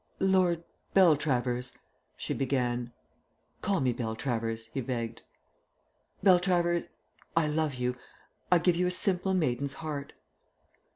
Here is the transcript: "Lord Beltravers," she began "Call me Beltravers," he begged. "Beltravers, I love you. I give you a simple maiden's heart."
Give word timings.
"Lord 0.17 0.63
Beltravers," 0.95 1.77
she 2.17 2.33
began 2.33 2.91
"Call 3.61 3.81
me 3.81 3.93
Beltravers," 3.93 4.65
he 4.73 4.81
begged. 4.81 5.21
"Beltravers, 6.23 6.87
I 7.37 7.45
love 7.45 7.75
you. 7.75 7.95
I 8.51 8.57
give 8.57 8.75
you 8.75 8.87
a 8.87 8.89
simple 8.89 9.35
maiden's 9.35 9.73
heart." 9.73 10.13